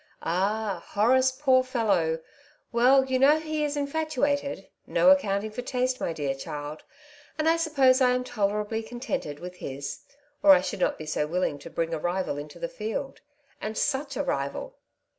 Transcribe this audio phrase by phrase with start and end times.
[0.23, 2.21] ''Ah I Horace, poor fellow!
[2.71, 4.67] Well, you know he is infatuated.
[4.87, 6.83] No accounting for taste, my dear child.
[7.37, 9.99] And I suppose I am tolerably contented with his,
[10.41, 13.21] or I should not be so willing to bring a rival into the field—
[13.61, 14.75] and such a rival."